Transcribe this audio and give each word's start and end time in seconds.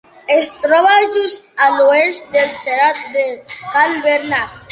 Es 0.35 0.47
troba 0.61 0.93
just 1.17 1.51
a 1.65 1.67
l'oest 1.75 2.33
del 2.37 2.49
Serrat 2.63 3.05
de 3.17 3.29
Cal 3.77 3.97
Bernat. 4.09 4.59